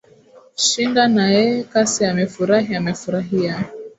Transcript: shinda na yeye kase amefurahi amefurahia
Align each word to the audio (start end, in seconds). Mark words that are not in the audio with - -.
shinda 0.65 1.03
na 1.15 1.25
yeye 1.33 1.55
kase 1.71 2.01
amefurahi 2.11 2.71
amefurahia 2.79 3.53